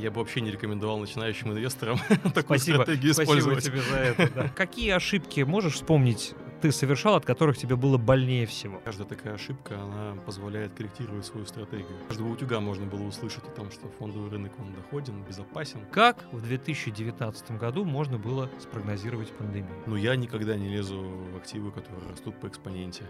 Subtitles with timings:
[0.00, 1.98] Я бы вообще не рекомендовал начинающим инвесторам
[2.34, 3.64] такую Спасибо, стратегию спасибо использовать.
[3.64, 4.30] тебе за это.
[4.34, 4.48] да.
[4.48, 8.80] Какие ошибки можешь вспомнить ты совершал, от которых тебе было больнее всего?
[8.84, 11.96] Каждая такая ошибка, она позволяет корректировать свою стратегию.
[12.08, 15.80] Каждого утюга можно было услышать о том, что фондовый рынок, он доходен, безопасен.
[15.90, 19.74] Как в 2019 году можно было спрогнозировать пандемию?
[19.86, 21.00] Но я никогда не лезу
[21.32, 23.04] в активы, которые растут по экспоненте.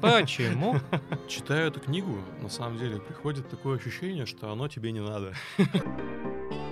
[0.00, 0.76] Почему?
[1.28, 5.32] Читаю эту книгу, на самом деле приходит такое ощущение, что оно тебе не надо.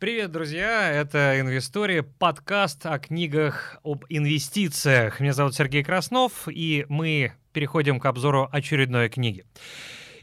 [0.00, 0.90] Привет, друзья!
[0.90, 5.20] Это «Инвестория», подкаст о книгах об инвестициях.
[5.20, 9.44] Меня зовут Сергей Краснов, и мы переходим к обзору очередной книги.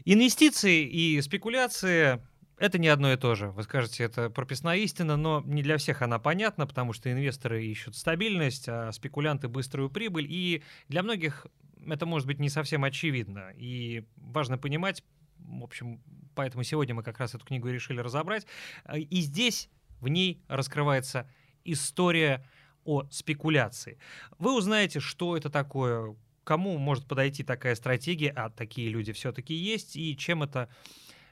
[0.04, 2.20] Инвестиции и спекуляции
[2.58, 3.52] это не одно и то же.
[3.52, 7.94] Вы скажете, это прописная истина, но не для всех она понятна, потому что инвесторы ищут
[7.94, 10.26] стабильность, а спекулянты быструю прибыль.
[10.28, 11.46] И для многих
[11.86, 13.52] это может быть не совсем очевидно.
[13.56, 15.04] И важно понимать,
[15.38, 16.02] в общем,
[16.34, 18.46] поэтому сегодня мы как раз эту книгу решили разобрать.
[18.92, 21.30] И здесь в ней раскрывается
[21.64, 22.44] история
[22.84, 23.98] о спекуляции.
[24.38, 29.96] Вы узнаете, что это такое, кому может подойти такая стратегия, а такие люди все-таки есть,
[29.96, 30.68] и чем это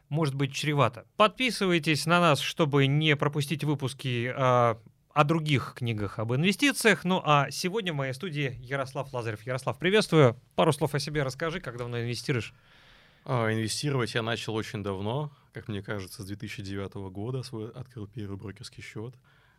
[0.09, 1.07] может быть чревато.
[1.17, 4.75] Подписывайтесь на нас, чтобы не пропустить выпуски э,
[5.17, 7.05] о других книгах об инвестициях.
[7.05, 9.47] Ну а сегодня в моей студии Ярослав Лазарев.
[9.47, 10.39] Ярослав, приветствую.
[10.55, 12.53] Пару слов о себе расскажи, как давно инвестируешь.
[13.25, 18.37] А, инвестировать я начал очень давно, как мне кажется, с 2009 года свой открыл первый
[18.37, 19.15] брокерский счет.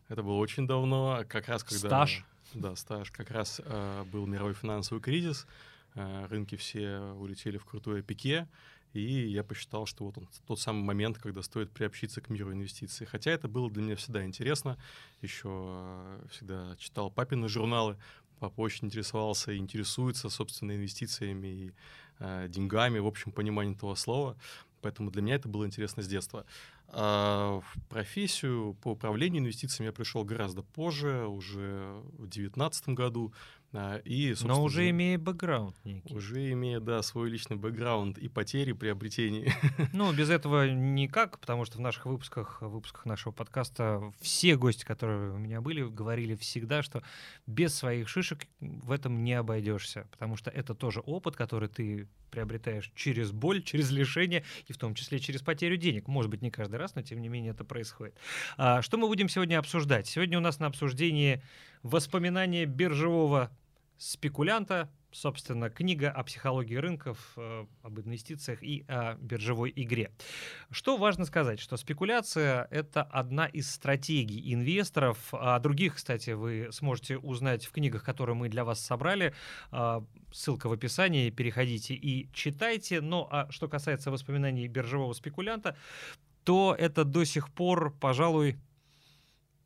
[0.10, 1.88] Это было очень давно, как раз когда...
[1.88, 2.24] Стаж.
[2.54, 3.10] Да, стаж.
[3.10, 5.48] Как раз э, был мировой финансовый кризис,
[5.96, 8.48] э, рынки все улетели в крутое пике,
[8.94, 13.08] и я посчитал, что вот он тот самый момент, когда стоит приобщиться к миру инвестиций.
[13.08, 14.78] Хотя это было для меня всегда интересно.
[15.24, 17.98] Еще э, всегда читал папины журналы,
[18.40, 21.74] папа очень интересовался и интересуется, собственно, инвестициями и
[22.20, 24.38] э, деньгами, в общем понимании этого слова.
[24.82, 26.46] Поэтому для меня это было интересно с детства.
[26.90, 33.34] А в профессию по управлению инвестициями я пришел гораздо позже, уже в 2019 году.
[33.74, 36.16] А, и, Но уже имея бэкграунд некий.
[36.16, 39.52] Уже имея, да, свой личный бэкграунд и потери, приобретений.
[39.94, 44.86] Ну, без этого никак, потому что в наших выпусках, в выпусках нашего подкаста все гости,
[44.86, 47.04] которые у меня были, говорили всегда, что
[47.46, 52.92] без своих шишек в этом не обойдешься, потому что это тоже опыт, который ты приобретаешь
[52.96, 56.08] через боль, через лишение и в том числе через потерю денег.
[56.08, 58.16] Может быть, не каждый раз, но тем не менее это происходит.
[58.58, 60.08] А, что мы будем сегодня обсуждать?
[60.08, 61.42] Сегодня у нас на обсуждении
[61.84, 63.52] воспоминания биржевого
[63.98, 70.12] спекулянта, собственно, книга о психологии рынков, э, об инвестициях и о биржевой игре.
[70.70, 75.18] Что важно сказать, что спекуляция— это одна из стратегий инвесторов.
[75.32, 79.34] А других, кстати, вы сможете узнать в книгах, которые мы для вас собрали.
[79.72, 83.02] А, ссылка в описании, переходите и читайте.
[83.02, 85.76] Ну, а что касается воспоминаний биржевого спекулянта,
[86.44, 88.58] то это до сих пор, пожалуй,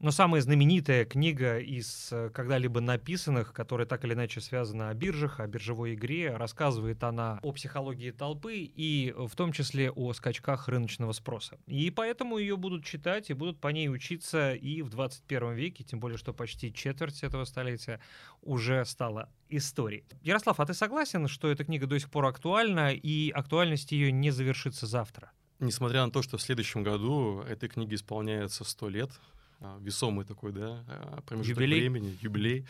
[0.02, 5.40] но самая знаменитая книга из э, когда-либо написанных, которая так или иначе связана о биржах,
[5.40, 11.12] о биржевой игре, рассказывает она о психологии толпы и в том числе о скачках рыночного
[11.12, 11.60] спроса.
[11.68, 16.00] И поэтому ее будут читать и будут по ней учиться и в 21 веке, тем
[16.00, 18.00] более, что почти четверть этого столетия
[18.42, 20.04] уже стала историей.
[20.24, 24.32] Ярослав, а ты согласен, что эта книга до сих пор актуальна и актуальность ее не
[24.32, 25.32] завершится завтра?
[25.60, 29.12] Несмотря на то, что в следующем году этой книге исполняется 100 лет,
[29.80, 31.80] весомый такой, да, а, промежуток юбилей.
[31.80, 32.66] времени, юбилей.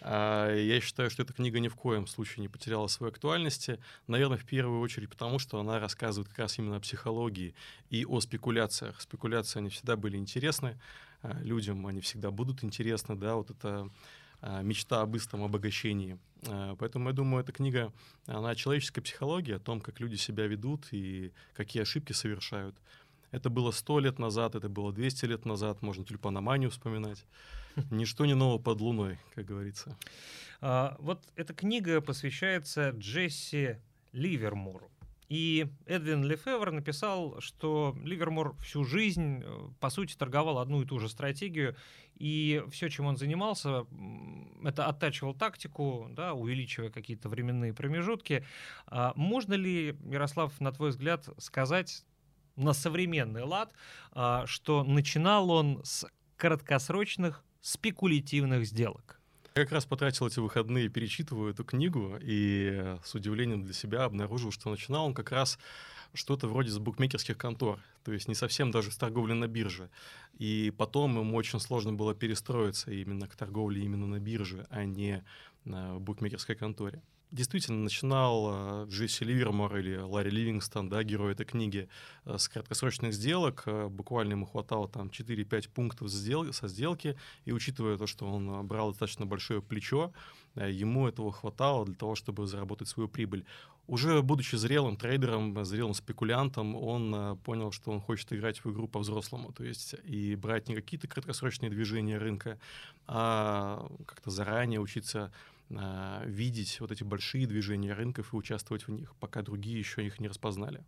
[0.00, 3.80] А, я считаю, что эта книга ни в коем случае не потеряла своей актуальности.
[4.06, 7.54] Наверное, в первую очередь потому, что она рассказывает как раз именно о психологии
[7.90, 9.00] и о спекуляциях.
[9.00, 10.78] Спекуляции, они всегда были интересны
[11.40, 13.90] людям, они всегда будут интересны, да, вот это
[14.62, 16.16] мечта о быстром обогащении.
[16.78, 17.92] Поэтому я думаю, эта книга,
[18.26, 22.76] она о человеческой психологии, о том, как люди себя ведут и какие ошибки совершают.
[23.30, 27.24] Это было 100 лет назад, это было 200 лет назад, можно тюльпаноманию вспоминать.
[27.90, 29.96] Ничто не ново под луной, как говорится.
[30.60, 33.76] А, вот эта книга посвящается Джесси
[34.12, 34.90] Ливермору.
[35.28, 40.98] И Эдвин Лефевр написал, что Ливермор всю жизнь, э, по сути, торговал одну и ту
[40.98, 41.76] же стратегию,
[42.16, 43.86] и все, чем он занимался,
[44.64, 48.44] это оттачивал тактику, да, увеличивая какие-то временные промежутки.
[48.86, 52.04] А можно ли, Ярослав, на твой взгляд, сказать
[52.58, 53.72] на современный лад,
[54.12, 56.06] а, что начинал он с
[56.36, 59.20] краткосрочных спекулятивных сделок.
[59.54, 64.52] Я как раз потратил эти выходные, перечитываю эту книгу и с удивлением для себя обнаружил,
[64.52, 65.58] что начинал он как раз
[66.14, 69.90] что-то вроде с букмекерских контор, то есть не совсем даже с торговли на бирже.
[70.38, 75.24] И потом ему очень сложно было перестроиться именно к торговле именно на бирже, а не
[75.64, 81.88] в букмекерской конторе действительно начинал э, Джесси Ливермор или Ларри Ливингстон, да, герой этой книги,
[82.24, 83.64] э, с краткосрочных сделок.
[83.66, 88.90] Э, буквально ему хватало там 4-5 пунктов со сделки, и учитывая то, что он брал
[88.90, 90.12] достаточно большое плечо,
[90.54, 93.44] ему этого хватало для того, чтобы заработать свою прибыль.
[93.86, 99.52] Уже будучи зрелым трейдером, зрелым спекулянтом, он понял, что он хочет играть в игру по-взрослому,
[99.52, 102.58] то есть и брать не какие-то краткосрочные движения рынка,
[103.06, 105.32] а как-то заранее учиться
[105.70, 110.18] а, видеть вот эти большие движения рынков и участвовать в них, пока другие еще их
[110.18, 110.82] не распознали.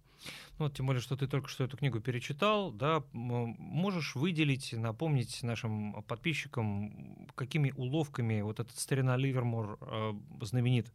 [0.59, 6.03] Ну, тем более, что ты только что эту книгу перечитал, да, можешь выделить, напомнить нашим
[6.05, 10.13] подписчикам, какими уловками вот этот старина Ливермор э,
[10.43, 10.93] знаменит.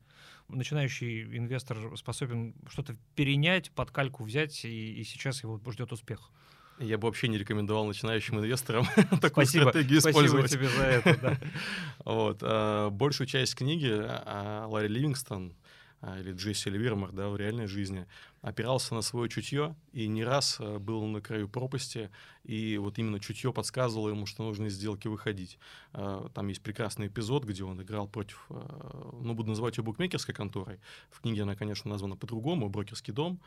[0.47, 6.31] Начинающий инвестор способен что-то перенять, под кальку взять, и, и сейчас его ждет успех.
[6.79, 8.85] Я бы вообще не рекомендовал начинающим инвесторам
[9.21, 10.51] такую спасибо, стратегию использовать.
[10.51, 11.37] Спасибо тебе за это, да.
[12.05, 12.39] вот.
[12.41, 15.53] А, большую часть книги а, Ларри Ливингстон
[16.01, 18.05] а, или Джесси Ливермор, да, в реальной жизни,
[18.45, 22.11] опирался на свое чутье и не раз э, был на краю пропасти,
[22.43, 25.57] и вот именно чутье подсказывало ему, что нужно из сделки выходить.
[25.93, 30.35] Э, там есть прекрасный эпизод, где он играл против, э, ну, буду называть ее букмекерской
[30.35, 30.79] конторой.
[31.09, 33.41] В книге она, конечно, названа по-другому, брокерский дом.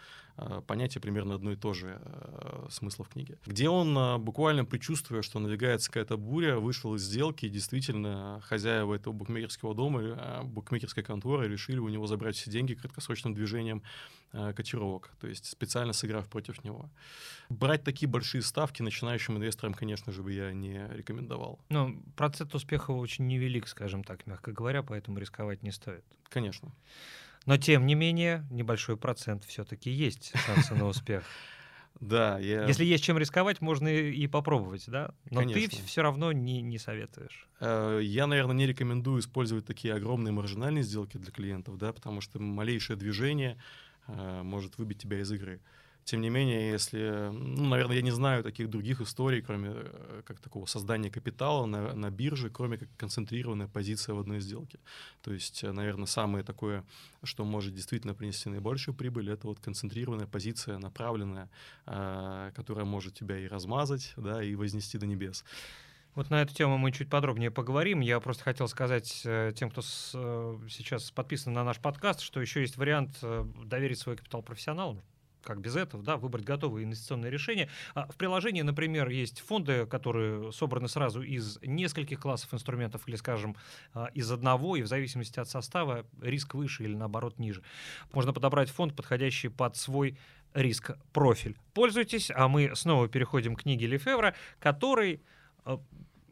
[0.67, 2.01] Понятие примерно одно и то же
[2.71, 3.39] смысла в книге.
[3.47, 9.13] Где он, буквально предчувствуя, что надвигается какая-то буря, вышел из сделки, и действительно хозяева этого
[9.13, 13.83] букмекерского дома, букмекерской конторы решили у него забрать все деньги краткосрочным движением
[14.33, 16.91] котировок игрок, то есть специально сыграв против него.
[17.49, 21.61] Брать такие большие ставки начинающим инвесторам, конечно же, бы я не рекомендовал.
[21.69, 26.05] Ну, процент успеха очень невелик, скажем так, мягко говоря, поэтому рисковать не стоит.
[26.29, 26.73] Конечно.
[27.47, 31.25] Но, тем не менее, небольшой процент все-таки есть шансы на успех.
[32.01, 32.65] Да, я...
[32.67, 35.15] Если есть чем рисковать, можно и попробовать, да?
[35.31, 35.79] Но Конечно.
[35.79, 37.49] ты все равно не, не советуешь.
[37.61, 42.39] Э, я, наверное, не рекомендую использовать такие огромные маржинальные сделки для клиентов, да, потому что
[42.39, 43.59] малейшее движение
[44.09, 45.61] может выбить тебя из игры.
[46.09, 50.41] Тем не менее, если, ну, наверное, я не знаю таких других историй, кроме э, как
[50.41, 54.79] такого создания капитала на, на бирже, кроме как концентрированная позиция в одной сделке.
[55.21, 56.83] То есть, э, наверное, самое такое,
[57.23, 61.51] что может действительно принести наибольшую прибыль, это вот концентрированная позиция, направленная,
[61.85, 65.45] которая может тебя и размазать, да, и вознести до небес.
[66.19, 68.01] Вот на эту тему мы чуть подробнее поговорим.
[68.01, 72.41] Я просто хотел сказать э, тем, кто с, э, сейчас подписан на наш подкаст, что
[72.41, 75.01] еще есть вариант э, доверить свой капитал профессионалам
[75.43, 77.69] как без этого, да, выбрать готовые инвестиционные решения.
[77.95, 83.55] А в приложении, например, есть фонды, которые собраны сразу из нескольких классов инструментов или, скажем,
[84.13, 87.63] из одного, и в зависимости от состава риск выше или, наоборот, ниже.
[88.13, 90.19] Можно подобрать фонд, подходящий под свой
[90.53, 91.57] риск-профиль.
[91.75, 95.23] Пользуйтесь, а мы снова переходим к книге Лефевра, который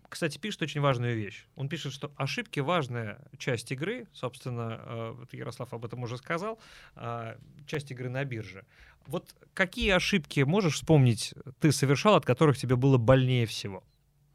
[0.09, 1.47] кстати, пишет очень важную вещь.
[1.57, 4.07] Он пишет, что ошибки— важная часть игры.
[4.13, 6.59] Собственно, вот Ярослав об этом уже сказал.
[6.95, 7.37] А,
[7.67, 8.65] часть игры на бирже.
[9.07, 13.85] Вот какие ошибки можешь вспомнить ты совершал, от которых тебе было больнее всего?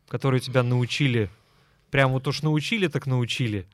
[0.08, 1.30] Которые тебя научили,
[1.90, 3.66] прям вот уж научили, так научили?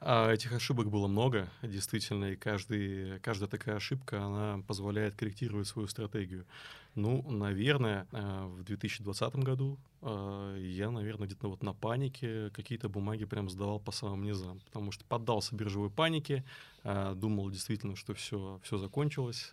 [0.00, 5.86] А этих ошибок было много, действительно, и каждый, каждая такая ошибка, она позволяет корректировать свою
[5.86, 6.44] стратегию.
[6.94, 13.24] Ну, наверное, э, в 2020 году э, я, наверное, где-то вот на панике какие-то бумаги
[13.24, 16.44] прям сдавал по самым низам, потому что поддался биржевой панике,
[16.84, 19.50] э, думал действительно, что все, все закончилось,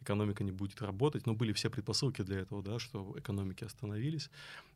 [0.00, 1.26] экономика не будет работать.
[1.26, 4.30] Но были все предпосылки для этого, да, что экономики остановились.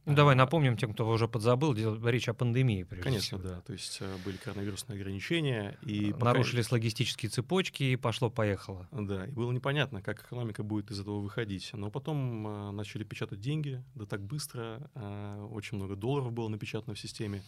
[0.07, 1.75] Ну, давай напомним тем, кто уже подзабыл,
[2.07, 2.85] речь о пандемии.
[2.85, 3.42] Конечно, всего.
[3.42, 3.61] да.
[3.61, 5.76] То есть были коронавирусные ограничения.
[5.83, 6.76] И Нарушились пока...
[6.76, 8.88] логистические цепочки, и пошло-поехало.
[8.90, 11.70] Да, и было непонятно, как экономика будет из этого выходить.
[11.75, 14.90] Но потом э, начали печатать деньги, да так быстро.
[14.94, 17.42] Э, очень много долларов было напечатано в системе.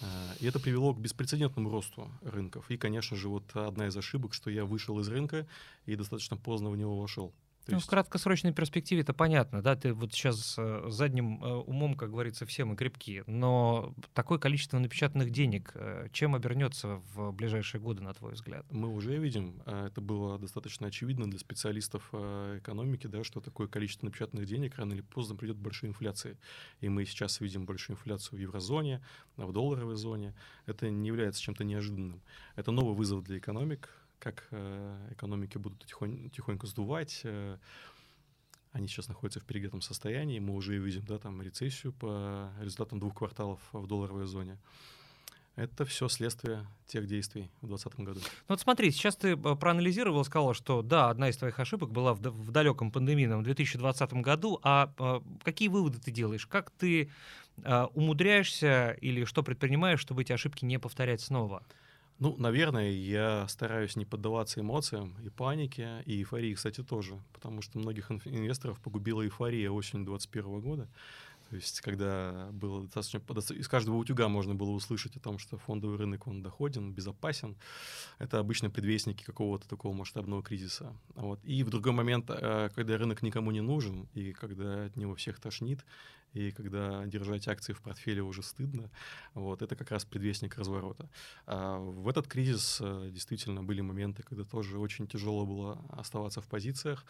[0.00, 0.04] Э,
[0.40, 2.70] и это привело к беспрецедентному росту рынков.
[2.70, 5.46] И, конечно же, вот одна из ошибок, что я вышел из рынка
[5.86, 7.32] и достаточно поздно в него вошел.
[7.64, 7.86] То ну, есть...
[7.86, 12.44] в краткосрочной перспективе это понятно, да, ты вот сейчас э, задним э, умом, как говорится,
[12.44, 18.12] все мы крепки, но такое количество напечатанных денег, э, чем обернется в ближайшие годы, на
[18.12, 18.66] твой взгляд?
[18.70, 24.46] Мы уже видим, это было достаточно очевидно для специалистов экономики, да, что такое количество напечатанных
[24.46, 26.36] денег рано или поздно придет к большой инфляции.
[26.80, 29.02] И мы сейчас видим большую инфляцию в еврозоне,
[29.36, 30.34] в долларовой зоне.
[30.66, 32.20] Это не является чем-то неожиданным.
[32.56, 37.20] Это новый вызов для экономик, как э, экономики будут тихонь, тихонько сдувать.
[37.24, 37.58] Э,
[38.72, 40.38] они сейчас находятся в перегретом состоянии.
[40.40, 44.58] Мы уже видим да, там рецессию по результатам двух кварталов в долларовой зоне.
[45.56, 48.20] Это все следствие тех действий в 2020 году.
[48.20, 52.14] Ну вот смотри, сейчас ты э, проанализировал, сказал, что да, одна из твоих ошибок была
[52.14, 54.58] в, в далеком пандемийном 2020 году.
[54.64, 56.46] А, а какие выводы ты делаешь?
[56.46, 57.08] Как ты
[57.62, 61.62] а, умудряешься или что предпринимаешь, чтобы эти ошибки не повторять снова?
[62.20, 67.78] Ну, наверное, я стараюсь не поддаваться эмоциям и панике, и эйфории, кстати, тоже, потому что
[67.78, 70.88] многих инвесторов погубила эйфория осенью 2021 года.
[71.50, 73.20] То есть, когда было достаточно...
[73.54, 77.56] Из каждого утюга можно было услышать о том, что фондовый рынок, он доходен, безопасен.
[78.18, 80.96] Это обычно предвестники какого-то такого масштабного кризиса.
[81.14, 81.38] Вот.
[81.44, 85.38] И в другой момент, э, когда рынок никому не нужен, и когда от него всех
[85.38, 85.84] тошнит,
[86.34, 88.90] и когда держать акции в портфеле уже стыдно,
[89.34, 91.08] вот, это как раз предвестник разворота.
[91.46, 96.48] А в этот кризис э, действительно были моменты, когда тоже очень тяжело было оставаться в
[96.48, 97.04] позициях,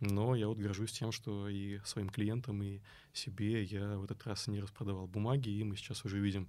[0.00, 2.80] но я вот горжусь тем, что и своим клиентам, и
[3.12, 6.48] себе я в этот раз не распродавал бумаги, и мы сейчас уже видим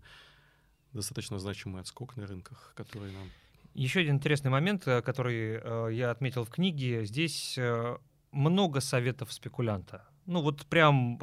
[0.93, 3.27] достаточно значимый отскок на рынках, который нам...
[3.74, 7.05] Еще один интересный момент, э, который э, я отметил в книге.
[7.05, 7.57] Здесь
[8.31, 10.07] много советов спекулянта.
[10.27, 11.17] Ну вот прям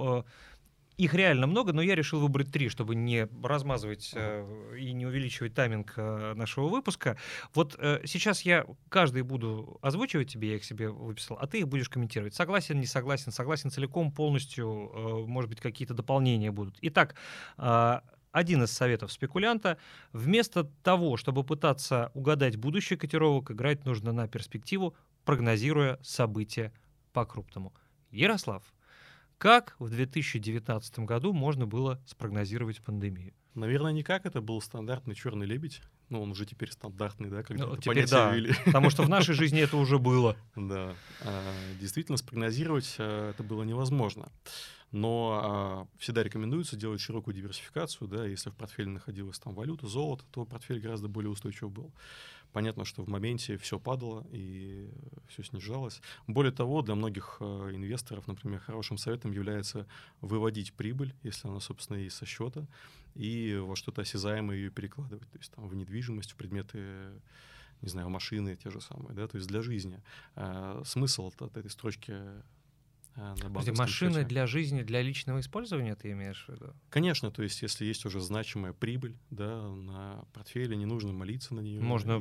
[0.96, 5.54] их реально много, но я решил выбрать три, чтобы не размазывать э, и не увеличивать
[5.54, 7.18] тайминг э, нашего выпуска.
[7.54, 11.68] Вот э, сейчас я каждый буду озвучивать тебе, я их себе выписал, а ты их
[11.68, 12.34] будешь комментировать.
[12.34, 16.78] Согласен, не согласен, согласен целиком, полностью, э, может быть, какие-то дополнения будут.
[16.80, 17.14] Итак,
[17.58, 18.00] э,
[18.32, 19.78] один из советов спекулянта.
[20.12, 26.72] Вместо того, чтобы пытаться угадать будущее котировок, играть нужно на перспективу, прогнозируя события
[27.14, 27.72] по-крупному.
[28.10, 28.62] Ярослав,
[29.38, 33.34] как в 2019 году можно было спрогнозировать пандемию?
[33.54, 34.26] Наверное, никак.
[34.26, 35.80] Это был стандартный черный лебедь.
[36.08, 38.52] Ну, он уже теперь стандартный, да, когда ну, теперь да, ввели.
[38.64, 40.36] Потому что в нашей жизни это уже было.
[40.54, 40.94] Да.
[41.22, 44.30] А, действительно, спрогнозировать а, это было невозможно.
[44.92, 50.24] Но а, всегда рекомендуется делать широкую диверсификацию, да, если в портфеле находилась там валюта, золото,
[50.30, 51.92] то портфель гораздо более устойчив был.
[52.52, 54.90] Понятно, что в моменте все падало и
[55.28, 56.00] все снижалось.
[56.26, 59.86] Более того, для многих э, инвесторов, например, хорошим советом является
[60.20, 62.66] выводить прибыль, если она, собственно, есть со счета,
[63.14, 67.12] и во что-то осязаемое ее перекладывать, то есть там в недвижимость, в предметы
[67.82, 70.02] не знаю, машины те же самые, да, то есть для жизни.
[70.34, 72.14] А смысл от этой строчки
[73.16, 74.26] на банковском машины счете.
[74.26, 76.74] для жизни, для личного использования ты имеешь в виду?
[76.90, 81.60] Конечно, то есть если есть уже значимая прибыль да, на портфеле, не нужно молиться на
[81.60, 81.80] нее.
[81.80, 82.16] Можно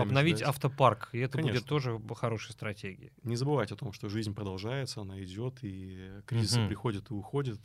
[0.00, 0.48] обновить ждать.
[0.48, 1.60] автопарк, и это Конечно.
[1.60, 3.12] будет тоже хорошей стратегией.
[3.22, 6.68] Не забывать о том, что жизнь продолжается, она идет, и кризисы угу.
[6.68, 7.60] приходят и уходят.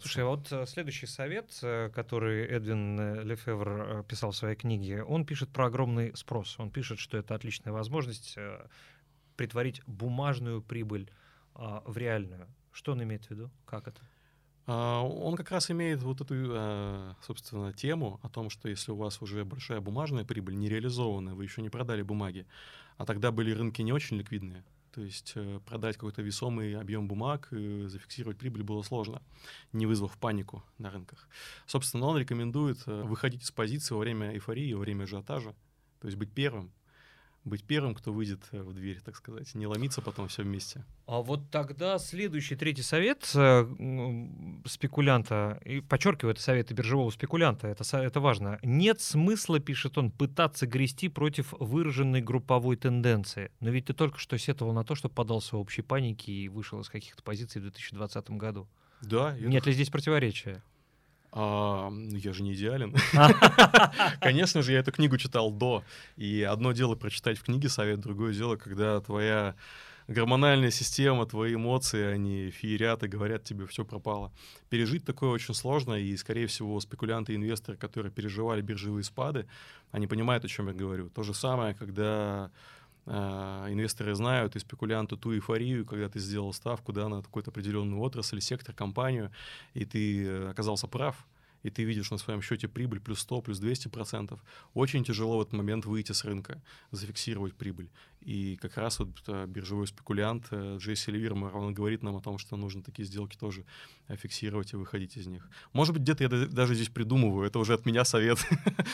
[0.00, 5.02] Слушай, а вот э, следующий совет, э, который Эдвин э, Лефевр писал в своей книге,
[5.04, 6.56] он пишет про огромный спрос.
[6.58, 8.36] Он пишет, что это отличная возможность
[9.36, 11.10] притворить бумажную прибыль
[11.54, 12.46] а, в реальную.
[12.72, 13.50] Что он имеет в виду?
[13.66, 14.00] Как это?
[14.66, 18.96] А, он как раз имеет вот эту, а, собственно, тему о том, что если у
[18.96, 22.46] вас уже большая бумажная прибыль, не реализованная, вы еще не продали бумаги,
[22.96, 27.48] а тогда были рынки не очень ликвидные, то есть э, продать какой-то весомый объем бумаг
[27.52, 29.22] и зафиксировать прибыль было сложно,
[29.72, 31.28] не вызвав панику на рынках.
[31.66, 35.54] Собственно, он рекомендует э, выходить из позиции во время эйфории, во время ажиотажа,
[36.00, 36.72] то есть быть первым,
[37.44, 40.84] быть первым, кто выйдет э, в дверь, так сказать, не ломиться потом все вместе.
[41.06, 43.66] А вот тогда следующий третий совет э,
[44.66, 48.58] спекулянта, и подчеркиваю, это советы биржевого спекулянта, это, это важно.
[48.62, 53.50] Нет смысла, пишет он, пытаться грести против выраженной групповой тенденции.
[53.60, 56.80] Но ведь ты только что сетовал на то, что подался в общей панике и вышел
[56.80, 58.68] из каких-то позиций в 2020 году.
[59.02, 59.36] Да.
[59.38, 60.62] Нет ли здесь противоречия?
[61.32, 62.94] А, ну, я же не идеален.
[64.20, 65.84] Конечно же, я эту книгу читал до.
[66.16, 69.54] И одно дело прочитать в книге совет, другое дело, когда твоя
[70.08, 74.32] гормональная система, твои эмоции, они феерят и говорят тебе, все пропало.
[74.68, 79.46] Пережить такое очень сложно, и, скорее всего, спекулянты и инвесторы, которые переживали биржевые спады,
[79.92, 81.10] они понимают, о чем я говорю.
[81.10, 82.50] То же самое, когда
[83.10, 88.40] инвесторы знают и спекулянты ту эйфорию, когда ты сделал ставку да, на какую-то определенную отрасль,
[88.40, 89.30] сектор, компанию,
[89.74, 91.26] и ты э, оказался прав,
[91.62, 94.42] и ты видишь на своем счете прибыль плюс 100, плюс 200 процентов,
[94.74, 97.90] очень тяжело в этот момент выйти с рынка, зафиксировать прибыль.
[98.20, 102.36] И как раз вот э, биржевой спекулянт э, Джесси Ливермор, он говорит нам о том,
[102.36, 103.64] что нужно такие сделки тоже
[104.08, 105.48] э, фиксировать и выходить из них.
[105.72, 108.38] Может быть, где-то я даже здесь придумываю, это уже от меня совет.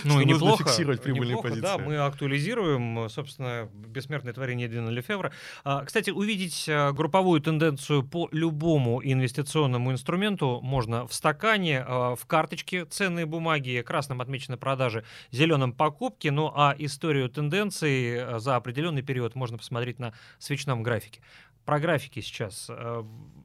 [0.04, 1.62] Ну и неплохо, фиксировать прибыльные неплохо, позиции.
[1.62, 5.32] Да, мы актуализируем, собственно, бессмертное творение Эдвина Лефевра.
[5.64, 12.20] А, кстати, увидеть групповую тенденцию по любому инвестиционному инструменту можно в стакане, в
[12.56, 19.16] карточке ценные бумаги, красным отмечены продажи, зеленым покупки, ну а историю тенденций за определенный период
[19.16, 21.20] период можно посмотреть на свечном графике.
[21.64, 22.66] Про графики сейчас.
[22.68, 23.02] Э,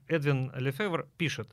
[0.08, 1.50] Эдвин Лефевр пишет,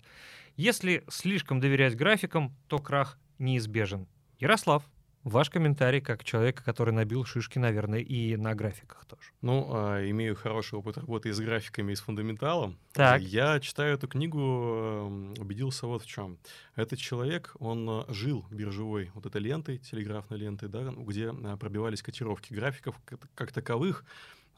[0.56, 4.06] если слишком доверять графикам, то крах неизбежен.
[4.38, 4.82] Ярослав,
[5.28, 9.30] ваш комментарий как человека, который набил шишки, наверное, и на графиках тоже.
[9.42, 12.78] Ну, а, имею хороший опыт работы и с графиками, и с фундаменталом.
[12.92, 13.20] Так.
[13.20, 16.38] Я читаю эту книгу, эм, убедился вот в чем.
[16.74, 22.02] Этот человек, он э, жил биржевой вот этой лентой, телеграфной лентой, да, где э, пробивались
[22.02, 22.96] котировки графиков
[23.34, 24.04] как, таковых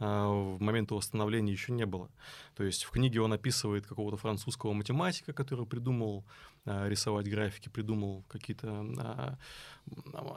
[0.00, 2.08] в момент его становления еще не было.
[2.56, 6.24] То есть в книге он описывает какого-то французского математика, который придумал
[6.64, 9.38] а, рисовать графики, придумал какие-то а,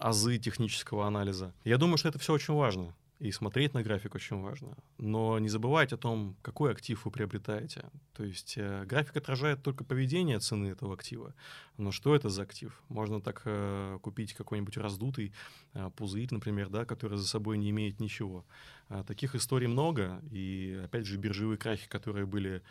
[0.01, 1.53] азы технического анализа.
[1.63, 2.93] Я думаю, что это все очень важно.
[3.20, 4.75] И смотреть на график очень важно.
[4.98, 7.86] Но не забывайте о том, какой актив вы приобретаете.
[8.13, 11.34] То есть э, график отражает только поведение цены этого актива.
[11.77, 12.77] Но что это за актив?
[12.89, 15.32] Можно так э, купить какой-нибудь раздутый
[15.74, 18.46] э, пузырь, например, да, который за собой не имеет ничего.
[18.89, 20.22] А, таких историй много.
[20.32, 22.62] И опять же, биржевые крахи, которые были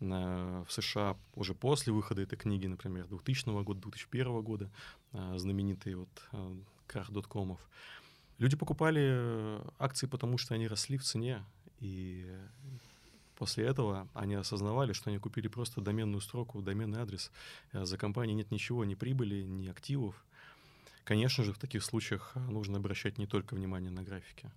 [0.00, 4.70] в США уже после выхода этой книги, например, 2000 года, 2001 года,
[5.12, 7.60] а, знаменитые вот а, крах доткомов.
[8.40, 11.44] Люди покупали э, акции, потому что они росли в цене,
[11.78, 12.26] и
[13.36, 17.30] после этого они осознавали, что они купили просто доменную строку, доменный адрес.
[17.72, 20.24] А за компанией нет ничего, ни прибыли, ни активов.
[21.04, 24.50] Конечно же, в таких случаях нужно обращать не только внимание на графики.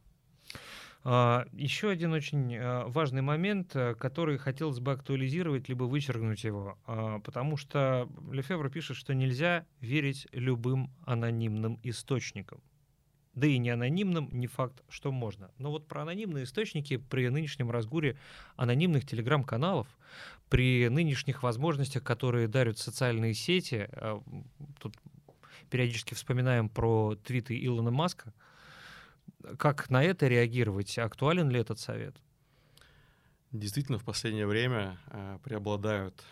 [1.04, 2.58] А, Еще один очень
[2.90, 8.96] важный момент, э, который хотелось бы актуализировать, либо вычеркнуть его, а, потому что Лефевр пишет,
[8.96, 12.62] что нельзя верить любым анонимным источникам.
[13.34, 15.50] Да и не анонимным, не факт, что можно.
[15.58, 18.18] Но вот про анонимные источники при нынешнем разгуре
[18.56, 19.88] анонимных телеграм-каналов,
[20.50, 23.90] при нынешних возможностях, которые дарят социальные сети,
[24.80, 24.96] тут
[25.72, 28.34] периодически вспоминаем про твиты Илона Маска,
[29.58, 30.98] как на это реагировать?
[30.98, 32.16] Актуален ли этот совет?
[33.52, 36.24] Действительно, в последнее время э, преобладают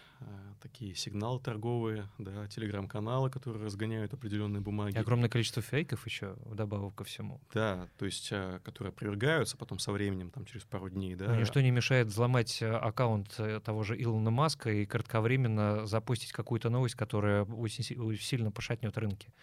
[0.62, 4.96] такие сигналы торговые, да, телеграм-каналы, которые разгоняют определенные бумаги.
[4.96, 7.42] И огромное количество фейков еще вдобавок ко всему.
[7.54, 11.28] Да, то есть, э, которые опровергаются потом со временем, там, через пару дней, да.
[11.28, 16.32] Но ничто не мешает взломать э, аккаунт э, того же Илона Маска и кратковременно запустить
[16.32, 19.34] какую-то новость, которая очень сильно пошатнет рынки.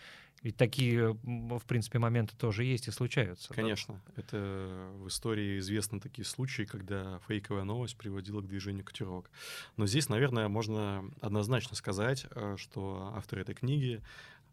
[0.42, 3.52] Ведь такие, в принципе, моменты тоже есть и случаются.
[3.52, 4.00] Конечно.
[4.06, 4.12] Да?
[4.16, 9.30] Это в истории известны такие случаи, когда фейковая новость приводила к движению котировок.
[9.76, 10.67] Но здесь, наверное, можно
[11.20, 14.02] однозначно сказать, э, что автор этой книги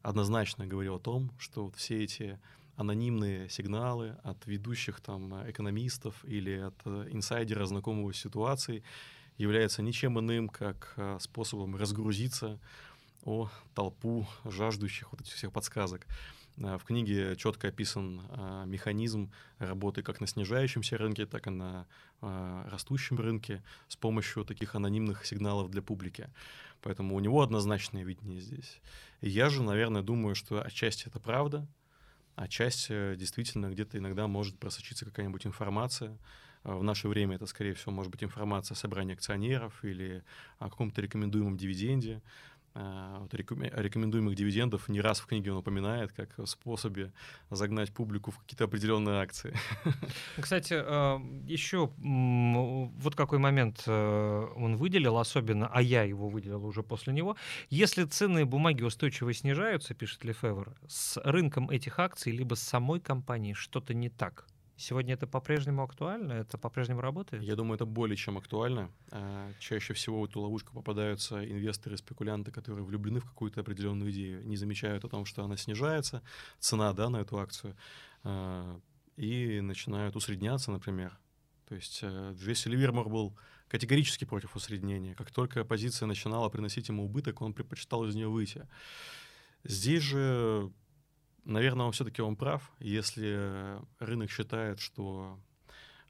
[0.01, 2.39] однозначно говорил о том, что вот все эти
[2.75, 8.83] анонимные сигналы от ведущих там экономистов или от э, инсайдера, знакомого с ситуацией,
[9.37, 12.59] являются ничем иным, как э, способом разгрузиться
[13.23, 16.05] о толпу жаждущих вот этих всех подсказок.
[16.63, 21.87] А, в книге четко описан а, механизм работы как на снижающемся рынке, так и на
[22.21, 26.29] а, растущем рынке с помощью таких анонимных сигналов для публики.
[26.81, 28.79] Поэтому у него однозначное видение здесь.
[29.21, 31.67] И я же, наверное, думаю, что отчасти это правда,
[32.35, 36.17] а часть э, действительно где-то иногда может просочиться какая-нибудь информация.
[36.63, 40.23] В наше время это, скорее всего, может быть информация о собрании акционеров или
[40.57, 42.23] о каком-то рекомендуемом дивиденде.
[42.75, 47.13] Э, вот рекомендуемых дивидендов не раз в книге он упоминает как способе
[47.49, 49.53] загнать публику в какие-то определенные акции.
[50.39, 56.83] Кстати, э, еще вот какой момент э, он выделил особенно, а я его выделил уже
[56.83, 57.37] после него.
[57.69, 63.53] Если ценные бумаги устойчиво снижаются, пишет Лефевр, с рынком этих акций либо с самой компанией
[63.53, 64.45] что-то не так.
[64.77, 66.33] Сегодня это по-прежнему актуально?
[66.33, 67.43] Это по-прежнему работает?
[67.43, 68.91] Я думаю, это более чем актуально.
[69.09, 74.45] А, чаще всего в эту ловушку попадаются инвесторы, спекулянты, которые влюблены в какую-то определенную идею,
[74.45, 76.21] не замечают о том, что она снижается,
[76.59, 77.77] цена да, на эту акцию,
[78.23, 78.79] а,
[79.15, 81.17] и начинают усредняться, например.
[81.67, 83.35] То есть э, Джесси Ливермор был
[83.69, 85.15] категорически против усреднения.
[85.15, 88.67] Как только позиция начинала приносить ему убыток, он предпочитал из нее выйти.
[89.63, 90.71] Здесь же
[91.45, 92.71] Наверное, он все-таки он прав.
[92.79, 95.39] Если рынок считает, что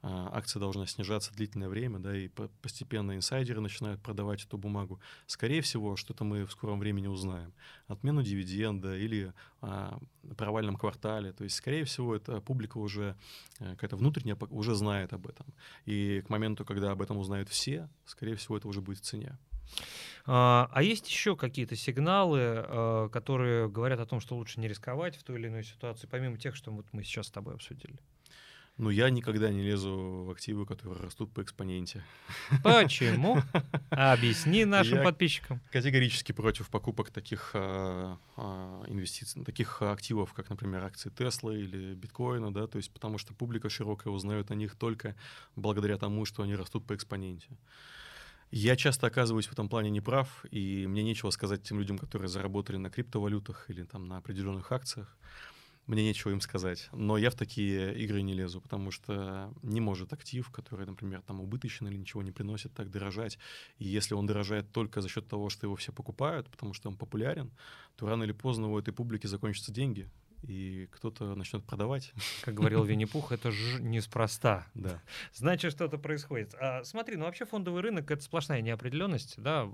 [0.08, 2.28] а, акция должна снижаться длительное время, да, и
[2.62, 5.00] постепенно инсайдеры начинают продавать эту бумагу.
[5.26, 7.52] Скорее всего, что-то мы в скором времени узнаем.
[7.88, 9.98] Отмену дивиденда или а,
[10.36, 11.32] провальном квартале.
[11.32, 13.16] То есть, скорее всего, эта публика уже,
[13.58, 15.46] а, какая-то внутренняя, уже знает об этом.
[15.86, 19.36] И к моменту, когда об этом узнают все, скорее всего, это уже будет в цене.
[20.26, 25.16] А, а есть еще какие-то сигналы, а, которые говорят о том, что лучше не рисковать
[25.16, 27.96] в той или иной ситуации, помимо тех, что вот мы сейчас с тобой обсудили?
[28.78, 32.04] Ну, я никогда не лезу в активы, которые растут по экспоненте.
[32.62, 33.38] Почему?
[33.90, 35.62] Объясни нашим я подписчикам.
[35.70, 42.52] Категорически против покупок таких э, э, инвестиций, таких активов, как, например, акции Тесла или биткоина,
[42.52, 45.16] да, то есть потому что публика широкая узнает о них только
[45.54, 47.48] благодаря тому, что они растут по экспоненте.
[48.50, 52.76] Я часто оказываюсь в этом плане неправ, и мне нечего сказать тем людям, которые заработали
[52.76, 55.16] на криптовалютах или там на определенных акциях.
[55.86, 56.88] мне нечего им сказать.
[56.92, 61.40] Но я в такие игры не лезу, потому что не может актив, который, например, там
[61.40, 63.38] убыточен или ничего не приносит, так дорожать.
[63.78, 66.96] И если он дорожает только за счет того, что его все покупают, потому что он
[66.96, 67.52] популярен,
[67.96, 70.08] то рано или поздно у этой публики закончатся деньги,
[70.46, 72.12] и кто-то начнет продавать.
[72.42, 74.66] Как говорил Винни-Пух, это же неспроста.
[74.86, 75.02] Да.
[75.32, 76.54] Значит, что-то происходит.
[76.60, 79.68] А, смотри, ну вообще фондовый рынок— это сплошная неопределенность, да,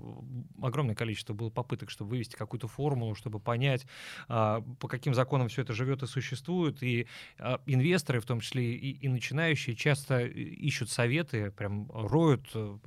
[0.61, 3.85] огромное количество было попыток, чтобы вывести какую-то формулу, чтобы понять,
[4.27, 7.07] а, по каким законам все это живет и существует, и
[7.37, 12.77] а, инвесторы, в том числе и, и начинающие, часто ищут советы, прям роют, э,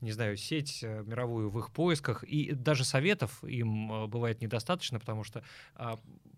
[0.00, 4.98] не знаю, сеть э, мировую в их поисках, и даже советов им э, бывает недостаточно,
[4.98, 5.42] потому что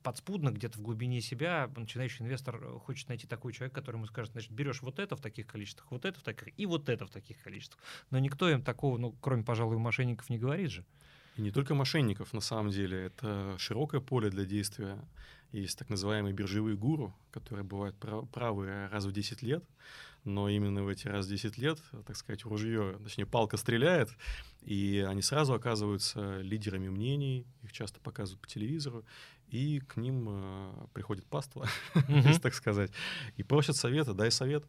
[0.03, 4.33] подспудно где-то в глубине себя начинающий инвестор э, хочет найти такой человек, который ему скажет,
[4.33, 7.11] значит, берешь вот это в таких количествах, вот это в таких, и вот это в
[7.11, 7.81] таких количествах.
[8.11, 10.85] Но никто им такого, ну, кроме, пожалуй, мошенников не говорит же.
[11.37, 14.99] И не только мошенников, на самом деле, это широкое поле для действия.
[15.53, 17.97] Есть так называемые биржевые гуру, которые бывают
[18.33, 19.65] правы раз в 10 лет,
[20.25, 24.11] но именно в эти раз в 10 лет, так сказать, ружье, точнее, палка стреляет,
[24.63, 29.05] и они сразу оказываются лидерами мнений, их часто показывают по телевизору,
[29.51, 31.67] и к ним э, приходит паства,
[32.43, 32.91] так сказать,
[33.37, 34.65] и просят совета, дай совет,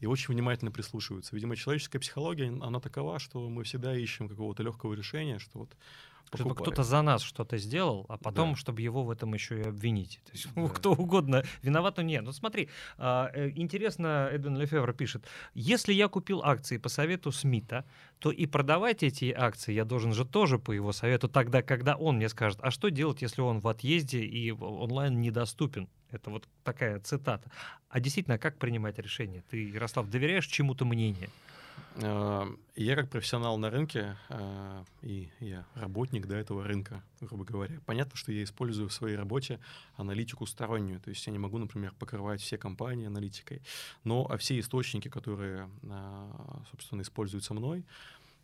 [0.00, 1.34] и очень внимательно прислушиваются.
[1.34, 5.76] Видимо, человеческая психология, она такова, что мы всегда ищем какого-то легкого решения, что вот
[6.34, 8.56] чтобы кто-то за нас что-то сделал, а потом, да.
[8.56, 10.20] чтобы его в этом еще и обвинить.
[10.24, 10.68] То есть да.
[10.68, 12.24] кто угодно виноват, но нет.
[12.24, 17.84] Ну смотри, а, э, интересно, Эдвин Лефевр пишет, если я купил акции по совету Смита,
[18.18, 22.16] то и продавать эти акции я должен же тоже по его совету тогда, когда он
[22.16, 25.88] мне скажет, а что делать, если он в отъезде и онлайн недоступен?
[26.10, 27.50] Это вот такая цитата.
[27.88, 29.42] А действительно, как принимать решение?
[29.50, 31.30] Ты, Ярослав, доверяешь чему-то мнению?
[32.02, 37.80] А, я как профессионал на рынке, а, и я работник да, этого рынка, грубо говоря,
[37.86, 39.60] понятно, что я использую в своей работе
[39.96, 43.62] аналитику стороннюю, то есть я не могу, например, покрывать все компании аналитикой,
[44.04, 45.70] но а все источники, которые,
[46.70, 47.84] собственно, используются мной,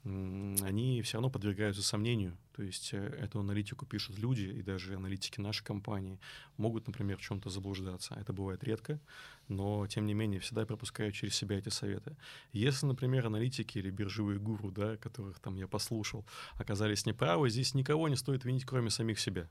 [0.04, 2.36] они все равно подвергаются сомнению.
[2.52, 6.18] То есть э, эту аналитику пишут люди, и даже аналитики нашей компании
[6.56, 8.14] могут, например, в чем-то заблуждаться.
[8.14, 9.00] Это бывает редко,
[9.48, 12.16] но, тем не менее, всегда пропускают через себя эти советы.
[12.52, 18.08] Если, например, аналитики или биржевые гуру, да, которых там я послушал, оказались неправы, здесь никого
[18.08, 19.48] не стоит винить, кроме самих себя.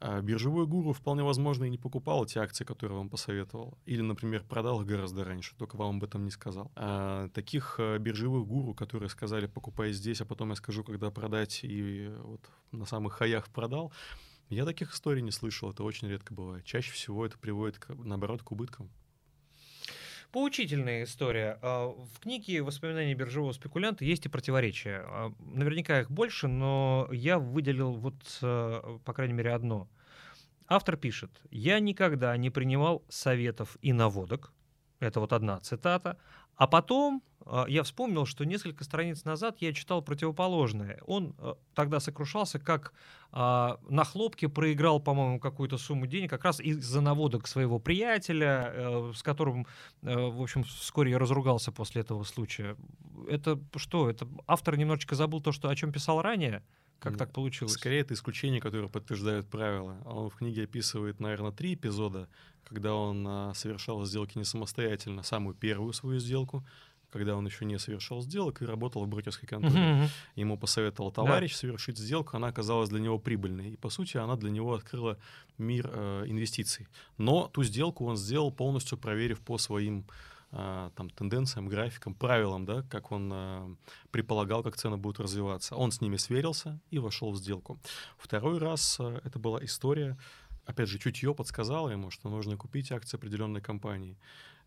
[0.00, 3.78] А биржевой гуру вполне возможно и не покупал эти акции, которые вам посоветовал.
[3.84, 6.70] Или, например, продал их гораздо раньше, только вам об этом не сказал.
[6.76, 11.60] А таких э, биржевых гуру, которые сказали, покупай здесь, а потом я скажу, когда продать,
[11.64, 13.92] и вот на самых хаях продал,
[14.50, 16.64] я таких историй не слышал, это очень редко бывает.
[16.64, 18.90] Чаще всего это приводит, наоборот, к убыткам.
[20.30, 21.58] Поучительная история.
[21.62, 25.02] А, в книге «Воспоминания биржевого спекулянта» есть и противоречия.
[25.06, 29.88] А, наверняка их больше, но я выделил вот, э, по крайней мере, одно.
[30.66, 34.52] Автор пишет, «Я никогда не принимал советов и наводок».
[35.00, 36.18] Это вот одна цитата.
[36.56, 37.22] А потом
[37.68, 41.00] я вспомнил, что несколько страниц назад я читал противоположное.
[41.06, 42.92] Он э, тогда сокрушался, как
[43.32, 49.12] э, на хлопке проиграл, по-моему, какую-то сумму денег как раз из-за наводок своего приятеля, э,
[49.14, 49.66] с которым,
[50.02, 52.76] э, в общем, вскоре я разругался после этого случая.
[53.28, 54.10] Это что?
[54.10, 56.62] Это автор немножечко забыл то, что, о чем писал ранее?
[56.98, 57.74] Как так получилось?
[57.74, 59.98] Скорее, это исключение, которое подтверждает правила.
[60.04, 62.28] Он в книге описывает, наверное, три эпизода,
[62.64, 65.22] когда он а, совершал сделки не самостоятельно.
[65.22, 66.66] Самую первую свою сделку,
[67.10, 69.74] когда он еще не совершал сделок и работал в брокерской конторе.
[69.74, 70.08] Uh-huh.
[70.36, 71.58] Ему посоветовал товарищ да.
[71.58, 73.72] совершить сделку, она оказалась для него прибыльной.
[73.72, 75.18] И, по сути, она для него открыла
[75.56, 76.86] мир э, инвестиций.
[77.16, 80.04] Но ту сделку он сделал полностью проверив по своим
[80.50, 83.76] а, там, тенденциям, графикам, правилам, да, как он а,
[84.10, 85.76] предполагал, как цены будут развиваться.
[85.76, 87.78] Он с ними сверился и вошел в сделку.
[88.16, 90.16] Второй раз а, это была история,
[90.64, 94.16] опять же, чутье подсказало ему, что нужно купить акции определенной компании.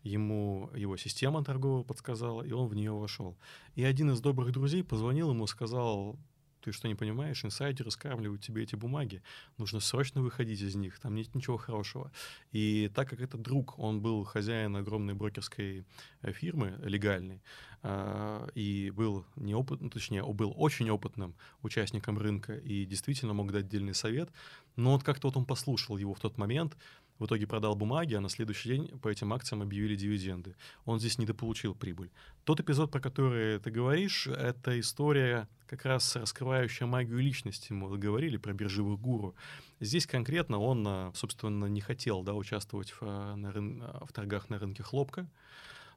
[0.02, 3.36] Ему его система торговая подсказала, и он в нее вошел.
[3.74, 6.18] И один из добрых друзей позвонил ему, сказал,
[6.62, 7.44] ты что, не понимаешь?
[7.44, 9.22] Инсайдеры скармливают тебе эти бумаги.
[9.58, 10.98] Нужно срочно выходить из них.
[11.00, 12.12] Там нет ничего хорошего.
[12.52, 15.84] И так как этот друг, он был хозяин огромной брокерской
[16.22, 17.42] э, фирмы, легальной,
[17.82, 23.94] а, и был неопытным, точнее, был очень опытным участником рынка и действительно мог дать отдельный
[23.94, 24.30] совет,
[24.76, 26.76] но вот как-то вот он послушал его в тот момент,
[27.18, 30.56] в итоге продал бумаги, а на следующий день по этим акциям объявили дивиденды.
[30.84, 32.10] Он здесь недополучил прибыль.
[32.44, 37.72] Тот эпизод, про который ты говоришь, это история как раз раскрывающая магию личности.
[37.72, 39.34] Мы говорили про биржевых гуру.
[39.80, 43.02] Здесь конкретно он, собственно, не хотел да, участвовать в,
[43.36, 43.82] на рын...
[44.02, 45.28] в торгах на рынке хлопка,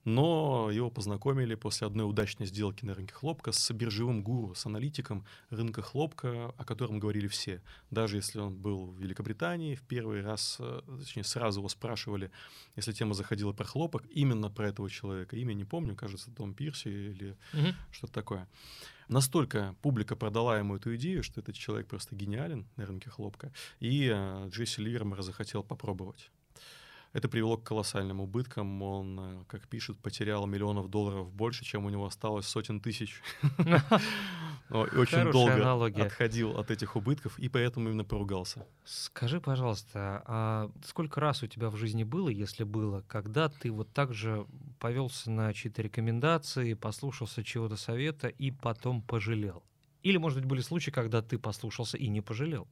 [0.05, 5.25] но его познакомили после одной удачной сделки на рынке хлопка с биржевым гуру, с аналитиком
[5.49, 7.61] рынка хлопка, о котором говорили все.
[7.89, 12.31] Даже если он был в Великобритании в первый раз, э, точнее, сразу его спрашивали,
[12.75, 15.35] если тема заходила про хлопок, именно про этого человека.
[15.35, 17.73] Имя не помню, кажется, Том Пирси или угу.
[17.91, 18.47] что-то такое.
[19.07, 24.11] Настолько публика продала ему эту идею, что этот человек просто гениален на рынке хлопка, и
[24.13, 26.29] э, Джесси Ливермер захотел попробовать.
[27.15, 28.81] Это привело к колоссальным убыткам.
[28.83, 33.21] Он, э, как пишет, потерял миллионов долларов больше, чем у него осталось сотен тысяч.
[34.69, 38.67] Очень долго отходил от этих убытков, и поэтому именно поругался.
[38.83, 43.93] Скажи, пожалуйста, а сколько раз у тебя в жизни было, если было, когда ты вот
[43.93, 44.45] так же
[44.79, 49.63] повелся на чьи-то рекомендации, послушался чего-то совета и потом пожалел?
[50.03, 52.67] Или, может быть, были случаи, когда ты послушался и не пожалел?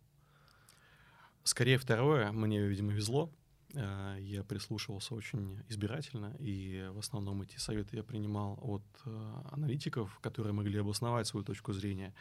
[1.45, 2.29] Скорее второе.
[2.34, 3.32] Мне, видимо, везло.
[3.73, 10.19] Э, я прислушивался очень избирательно, и в основном эти советы я принимал от э, аналитиков,
[10.19, 12.13] которые могли обосновать свою точку зрения.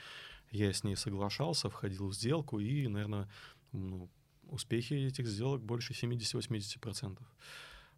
[0.50, 3.28] Я с ней соглашался, входил в сделку, и, наверное,
[3.72, 4.08] ну,
[4.48, 7.18] успехи этих сделок больше 70-80%.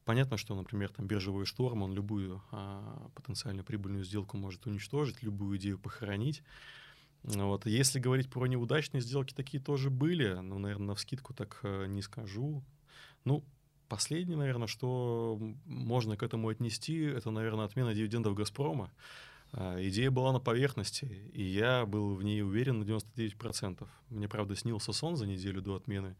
[0.04, 5.56] Понятно, что, например, там биржевой шторм, он любую а, потенциально прибыльную сделку может уничтожить, любую
[5.58, 6.42] идею похоронить.
[7.22, 7.64] Вот.
[7.64, 12.02] Если говорить про неудачные сделки, такие тоже были, но, наверное, на вскидку так э, не
[12.02, 12.62] скажу.
[13.24, 13.44] Ну,
[13.88, 18.90] последнее, наверное, что можно к этому отнести, это, наверное, отмена дивидендов «Газпрома».
[19.52, 23.87] А, идея была на поверхности, и я был в ней уверен на 99%.
[24.10, 26.16] Мне, правда, снился сон за неделю до отмены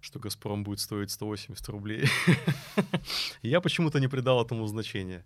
[0.00, 2.04] что «Газпром» будет стоить 180 рублей.
[3.42, 5.24] Я почему-то не придал этому значения.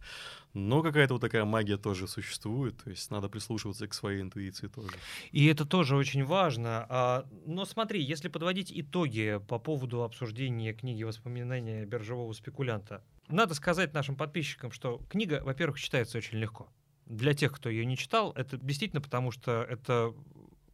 [0.52, 4.96] Но какая-то вот такая магия тоже существует, то есть надо прислушиваться к своей интуиции тоже.
[5.32, 6.86] И это тоже очень важно.
[6.88, 13.94] А, но смотри, если подводить итоги по поводу обсуждения книги «Воспоминания биржевого спекулянта», надо сказать
[13.94, 16.68] нашим подписчикам, что книга, во-первых, читается очень легко.
[17.06, 20.14] Для тех, кто ее не читал, это действительно потому, что это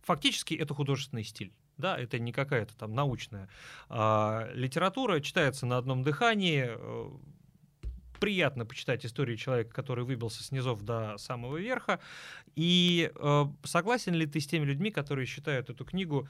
[0.03, 1.53] фактически это художественный стиль.
[1.81, 3.49] Да, это не какая-то там научная
[3.89, 6.67] а, литература, читается на одном дыхании.
[6.69, 7.11] Э,
[8.21, 11.99] приятно почитать историю человека, который выбился с низов до самого верха.
[12.55, 16.29] И э, согласен ли ты с теми людьми, которые считают эту книгу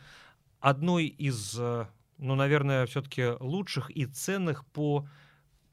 [0.61, 1.87] одной из, э,
[2.19, 5.07] ну, наверное, все-таки лучших и ценных по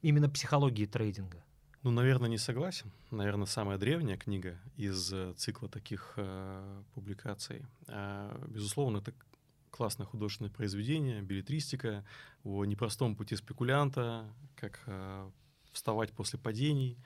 [0.02, 1.42] именно психологии трейдинга?
[1.84, 2.90] Ну, наверное, не согласен.
[3.10, 7.64] Наверное, самая древняя книга из э, цикла таких э, публикаций.
[7.86, 9.14] Э, безусловно, это
[9.78, 12.04] классное художественное произведение, билетристика
[12.42, 14.24] о непростом пути спекулянта,
[14.56, 15.30] как э,
[15.70, 16.98] вставать после падений,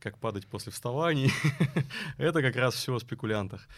[0.00, 1.30] как падать после вставаний.
[2.16, 3.68] Это как раз все о спекулянтах.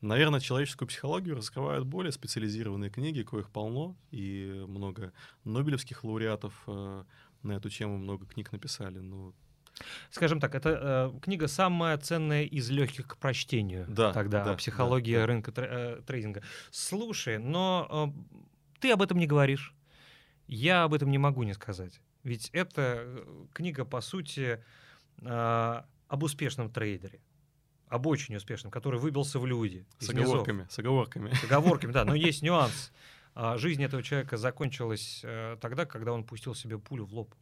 [0.00, 5.12] Наверное, человеческую психологию раскрывают более специализированные книги, коих полно, и много
[5.44, 7.04] нобелевских лауреатов э,
[7.44, 8.98] на эту тему много книг написали.
[8.98, 9.32] Ну,
[10.10, 13.86] Скажем так, это э, книга самая ценная из легких к прочтению.
[13.88, 14.12] Да.
[14.12, 16.42] Тогда да, психология да, рынка тр, э, трейдинга.
[16.70, 19.74] Слушай, но э, ты об этом не говоришь.
[20.46, 22.00] Я об этом не могу не сказать.
[22.22, 24.62] Ведь это э, книга, по сути,
[25.20, 27.20] э, об успешном трейдере.
[27.88, 29.84] Об очень успешном, который выбился в люди.
[29.98, 31.32] С оговорками, с оговорками.
[31.34, 32.04] С оговорками, да.
[32.04, 32.92] Но есть нюанс.
[33.34, 37.34] А, жизнь этого человека закончилась э, тогда, когда он пустил себе пулю в лоб.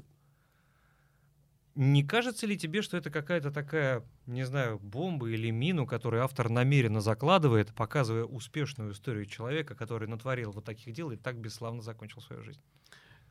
[1.82, 6.50] Не кажется ли тебе, что это какая-то такая, не знаю, бомба или мину, которую автор
[6.50, 12.20] намеренно закладывает, показывая успешную историю человека, который натворил вот таких дел и так бесславно закончил
[12.20, 12.60] свою жизнь?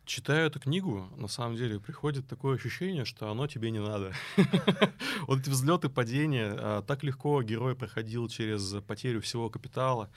[0.03, 4.13] Читая эту книгу, на самом деле приходит такое ощущение, что оно тебе не надо.
[5.27, 10.09] Вот эти взлеты, падения, а, так легко герой проходил через потерю всего капитала,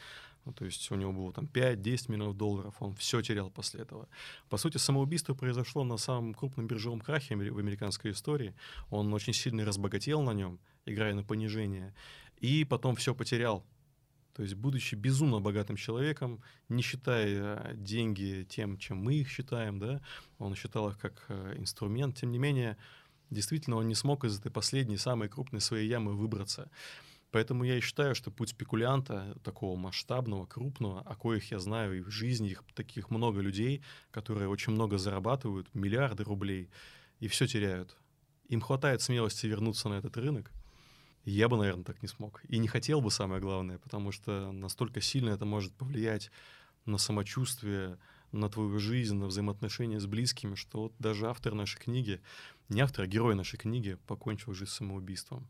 [0.44, 4.08] ну, то есть у него было там 5-10 миллионов долларов, он все терял после этого.
[4.48, 8.54] По сути, самоубийство произошло на самом крупном биржевом крахе в американской истории.
[8.90, 11.94] Он очень сильно разбогател на нем, играя на понижение,
[12.38, 13.64] и потом все потерял.
[14.34, 20.00] То есть, будучи безумно богатым человеком, не считая деньги тем, чем мы их считаем, да,
[20.38, 22.78] он считал их как э, инструмент, тем не менее,
[23.30, 26.70] действительно он не смог из этой последней, самой крупной своей ямы выбраться.
[27.32, 32.02] Поэтому я и считаю, что путь спекулянта такого масштабного, крупного, о коих я знаю и
[32.02, 36.68] в жизни их таких много людей, которые очень много зарабатывают, миллиарды рублей,
[37.20, 37.96] и все теряют.
[38.48, 40.52] Им хватает смелости вернуться на этот рынок.
[41.24, 42.42] Я бы, наверное, так не смог.
[42.48, 46.30] И не хотел бы, самое главное, потому что настолько сильно это может повлиять
[46.84, 47.98] на самочувствие,
[48.32, 52.20] на твою жизнь, на взаимоотношения с близкими, что вот даже автор нашей книги,
[52.68, 55.48] не автор, а герой нашей книги покончил жизнь самоубийством.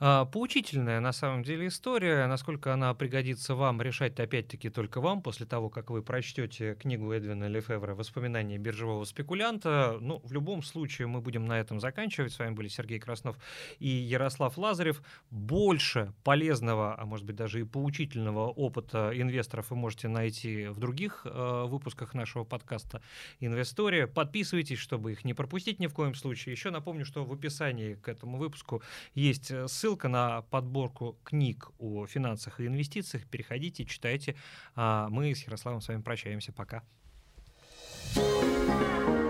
[0.00, 2.26] А, поучительная на самом деле история.
[2.26, 7.48] Насколько она пригодится вам, решать опять-таки только вам после того, как вы прочтете книгу Эдвина
[7.48, 9.98] Лефевра «Воспоминания биржевого спекулянта».
[10.00, 12.32] Ну, в любом случае, мы будем на этом заканчивать.
[12.32, 13.36] С вами были Сергей Краснов
[13.80, 15.02] и Ярослав Лазарев.
[15.30, 21.22] Больше полезного, а может быть даже и поучительного опыта инвесторов вы можете найти в других
[21.24, 23.02] э, выпусках нашего подкаста
[23.40, 24.06] «Инвестория».
[24.06, 26.52] Подписывайтесь, чтобы их не пропустить ни в коем случае.
[26.52, 28.80] Еще напомню, что в описании к этому выпуску
[29.14, 33.26] есть ссылка ссылка на подборку книг о финансах и инвестициях.
[33.26, 34.36] Переходите, читайте.
[34.74, 36.52] А мы с Ярославом с вами прощаемся.
[36.52, 36.82] Пока.
[38.14, 39.27] thank you